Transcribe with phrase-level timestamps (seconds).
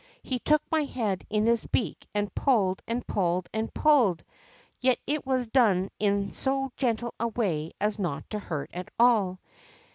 [0.23, 4.23] He took my head in his beak, and pulled, and pulled, and pulled!
[4.79, 9.37] Yet it was done in so gentle a way as not to hurt at all.